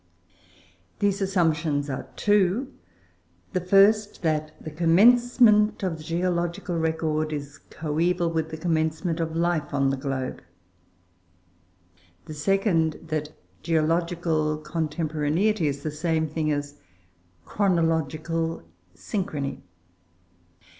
[0.97, 2.73] These assumptions are two:
[3.53, 9.35] the first, that the commencement of the geological record is coëval with the commencement of
[9.35, 10.41] life on the globe;
[12.25, 16.79] the second, that geological contemporaneity is the same thing as
[17.45, 18.63] chronological
[18.95, 19.59] synchrony.